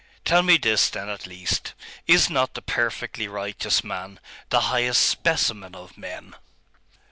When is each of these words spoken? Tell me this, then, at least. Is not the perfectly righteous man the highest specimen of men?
Tell 0.25 0.41
me 0.41 0.57
this, 0.57 0.89
then, 0.89 1.09
at 1.09 1.27
least. 1.27 1.73
Is 2.07 2.27
not 2.27 2.55
the 2.55 2.61
perfectly 2.63 3.27
righteous 3.27 3.83
man 3.83 4.19
the 4.49 4.61
highest 4.61 5.05
specimen 5.05 5.75
of 5.75 5.95
men? 5.95 6.33